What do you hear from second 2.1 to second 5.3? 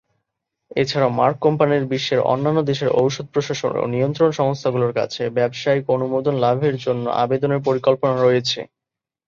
অন্যান্য দেশের ঔষধ প্রশাসন ও নিয়ন্ত্রণ সংস্থাগুলোর কাছে